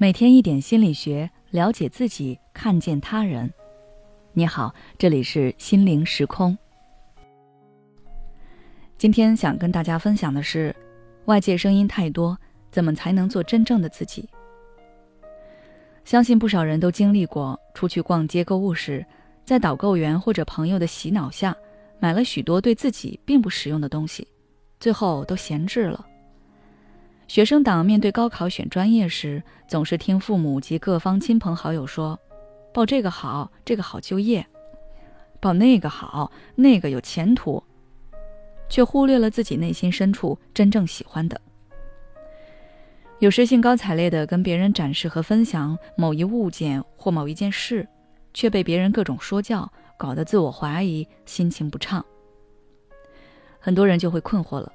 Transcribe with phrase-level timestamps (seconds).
[0.00, 3.52] 每天一点心理学，了解自己，看见他人。
[4.32, 6.56] 你好，这里是心灵时空。
[8.96, 10.72] 今天想跟大家分享的是，
[11.24, 12.38] 外界声音太多，
[12.70, 14.28] 怎么才能做真正的自己？
[16.04, 19.04] 相信不少人都经历过，出去逛街购物时，
[19.44, 21.56] 在导购员或者朋友的洗脑下，
[21.98, 24.24] 买了许多对自己并不实用的东西，
[24.78, 26.06] 最后都闲置了。
[27.28, 32.18] 学生党面对高考选专业时，总是听父母及各方亲朋好友说
[32.72, 34.42] ：“报这个好，这个好就业；
[35.38, 37.62] 报那个好，那个有前途。”
[38.70, 41.38] 却忽略了自己内心深处真正喜欢的。
[43.18, 47.86] 有时兴高采烈地跟别人展示和分享某一物件或某一件事，
[48.32, 52.04] 却被别人各种说教，搞得自我怀疑，心情不畅。
[53.58, 54.72] 很多人就会困惑了。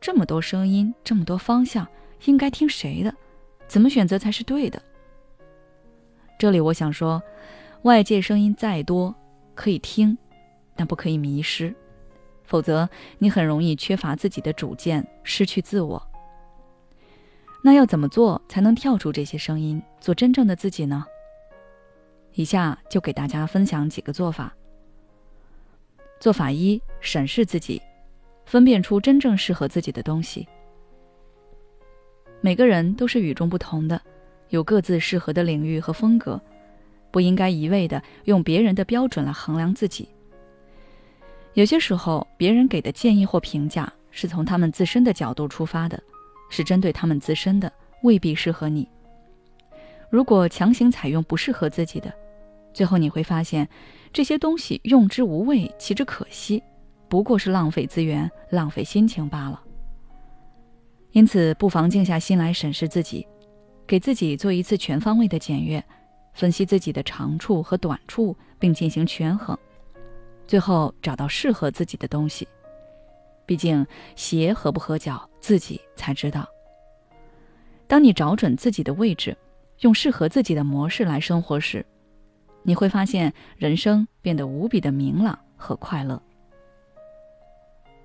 [0.00, 1.86] 这么多声音，这么多方向，
[2.24, 3.14] 应该听谁的？
[3.68, 4.82] 怎么选择才是对的？
[6.38, 7.22] 这里我想说，
[7.82, 9.14] 外界声音再多，
[9.54, 10.16] 可以听，
[10.74, 11.74] 但不可以迷失，
[12.44, 16.02] 否则你很容易缺乏自己的主见，失去自我。
[17.62, 21.04] 那要怎么做才能跳出这些声音，做真正的自己呢？
[22.32, 24.54] 以下就给大家分享几个做法。
[26.18, 27.82] 做法一：审视自己。
[28.50, 30.44] 分辨出真正适合自己的东西。
[32.40, 34.02] 每个人都是与众不同的，
[34.48, 36.40] 有各自适合的领域和风格，
[37.12, 40.08] 不应该一味的用别人的标准来衡量自己。
[41.54, 46.02] 有些时候，别人给的建议或评价是从他们自身的角度出发的，
[46.48, 48.88] 是针对他们自身的，未必适合你。
[50.10, 52.12] 如果强行采用不适合自己的，
[52.74, 53.68] 最后你会发现，
[54.12, 56.60] 这些东西用之无味，弃之可惜。
[57.10, 59.60] 不过是浪费资源、浪费心情罢了。
[61.10, 63.26] 因此，不妨静下心来审视自己，
[63.84, 65.84] 给自己做一次全方位的检阅，
[66.34, 69.58] 分析自己的长处和短处，并进行权衡，
[70.46, 72.46] 最后找到适合自己的东西。
[73.44, 76.46] 毕竟，鞋合不合脚，自己才知道。
[77.88, 79.36] 当你找准自己的位置，
[79.80, 81.84] 用适合自己的模式来生活时，
[82.62, 86.22] 你会发现人生变得无比的明朗和快乐。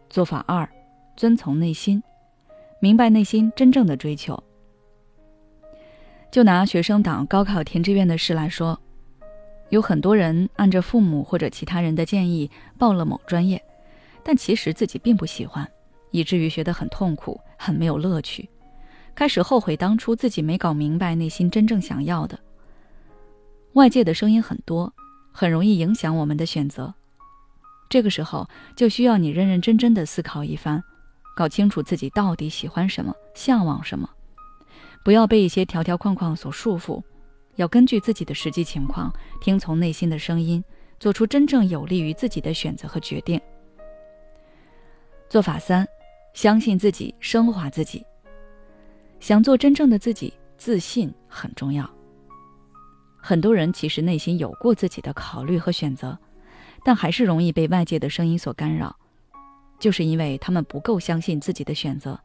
[0.10, 0.68] 做法二，
[1.16, 2.02] 遵从内心，
[2.80, 4.42] 明白内心真正的追求。
[6.32, 8.80] 就拿学生党高考填志愿的事来说，
[9.70, 13.62] 有很多人按着父母或者其他人的建议报了某专业，
[14.24, 15.70] 但其实自己并不喜欢，
[16.12, 18.50] 以至于学得很痛苦，很没有乐趣，
[19.16, 22.38] 开始后悔当初自己没搞明白内心真正想要的。
[23.74, 24.94] 外界的声音很多，
[25.32, 26.94] 很容易影响我们的选择。
[27.96, 28.46] 这个时候
[28.76, 30.84] 就需要你认认真真的思考一番，
[31.34, 34.10] 搞清楚自己到底喜欢什么，向往什么，
[35.02, 37.02] 不要被一些条条框框所束缚，
[37.56, 40.62] 要根据自己的实际情况，听从内心的声音，
[41.00, 43.40] 做出真正有利于自己的选择和决定。
[45.30, 45.88] 做法三，
[46.34, 48.06] 相信自己，升华自己。
[49.22, 51.90] 想做真正的自己，自信很重要。
[53.16, 56.20] 很多人其实内心有过自己的考虑和选择。
[56.86, 58.96] 但还是容易被外界的声音所干扰，
[59.80, 62.20] 就是因为他们不够相信自己的选择，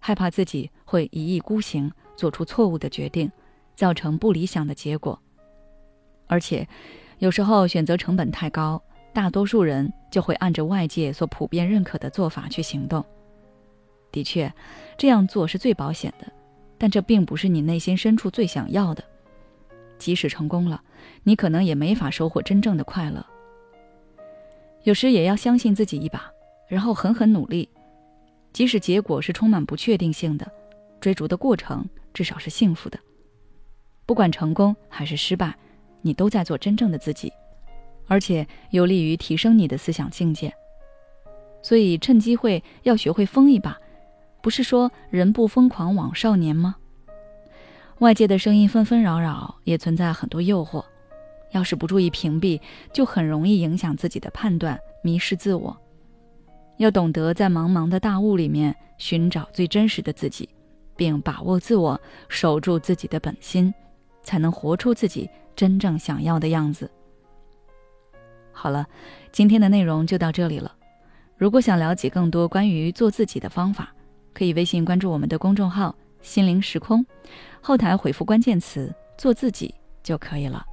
[0.00, 3.30] 害怕自己会一意孤行，做出错误的决定，
[3.76, 5.16] 造成不理想的结果。
[6.26, 6.68] 而且，
[7.18, 8.82] 有时候选择成本太高，
[9.12, 13.04] 大多数人就会按着外界所普遍认可的做法去行动。
[14.10, 14.52] 的确，
[14.98, 16.26] 这样做是最保险的，
[16.76, 19.04] 但这并不是你内心深处最想要的。
[19.98, 20.82] 即使成功了，
[21.22, 23.24] 你可能也没法收获真正的快乐。
[24.84, 26.30] 有时也要相信自己一把，
[26.66, 27.68] 然后狠狠努力，
[28.52, 30.50] 即使结果是充满不确定性的，
[31.00, 32.98] 追逐的过程至少是幸福的。
[34.06, 35.54] 不管成功还是失败，
[36.02, 37.32] 你都在做真正的自己，
[38.06, 40.52] 而且有利于提升你的思想境界。
[41.62, 43.78] 所以趁机会要学会疯一把，
[44.42, 46.76] 不是说人不疯狂枉少年吗？
[47.98, 50.82] 外界的声音纷纷扰扰，也存在很多诱惑。
[51.52, 52.60] 要是不注意屏蔽，
[52.92, 55.76] 就很容易影响自己的判断，迷失自我。
[56.78, 60.48] 要懂得在茫茫的大雾里面寻找最真实的自己，
[60.96, 63.72] 并把握自我，守住自己的本心，
[64.22, 66.90] 才能活出自己真正想要的样子。
[68.52, 68.86] 好了，
[69.30, 70.74] 今天的内容就到这里了。
[71.36, 73.94] 如果想了解更多关于做自己的方法，
[74.32, 77.04] 可以微信关注我们的公众号“心灵时空”，
[77.60, 80.64] 后台回复关键词“做自己”就可以了。